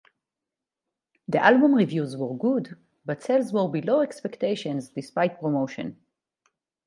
[1.27, 5.97] The album reviews were good, but sales were below expectations despite promotion.